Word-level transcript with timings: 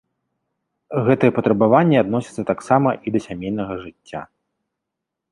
Гэтыя 1.07 1.31
патрабаванні 1.37 1.97
адносяцца 2.03 2.45
таксама 2.51 2.89
і 3.11 3.13
да 3.17 3.21
сямейнага 3.27 3.73
жыцця. 3.83 4.21